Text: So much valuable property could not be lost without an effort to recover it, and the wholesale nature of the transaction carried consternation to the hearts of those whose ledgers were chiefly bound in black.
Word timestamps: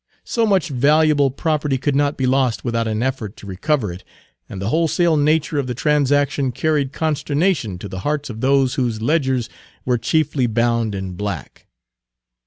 So 0.23 0.47
much 0.47 0.69
valuable 0.69 1.29
property 1.29 1.77
could 1.77 1.95
not 1.95 2.17
be 2.17 2.25
lost 2.25 2.65
without 2.65 2.87
an 2.87 3.03
effort 3.03 3.37
to 3.37 3.45
recover 3.45 3.93
it, 3.93 4.03
and 4.49 4.59
the 4.59 4.69
wholesale 4.69 5.15
nature 5.15 5.59
of 5.59 5.67
the 5.67 5.75
transaction 5.75 6.51
carried 6.51 6.91
consternation 6.91 7.77
to 7.77 7.87
the 7.87 7.99
hearts 7.99 8.27
of 8.31 8.41
those 8.41 8.73
whose 8.73 8.99
ledgers 9.03 9.47
were 9.85 9.99
chiefly 9.99 10.47
bound 10.47 10.95
in 10.95 11.11
black. 11.13 11.67